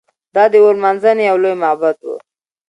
دا 0.35 0.43
د 0.51 0.53
اور 0.63 0.75
لمانځنې 0.79 1.23
یو 1.29 1.37
لوی 1.43 1.55
معبد 1.61 1.97
و 2.03 2.07